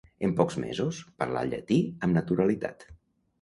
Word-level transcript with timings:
En 0.27 0.31
pocs 0.37 0.55
mesos, 0.61 1.01
parlà 1.23 1.43
llatí 1.51 1.77
amb 2.09 2.19
naturalitat. 2.21 2.89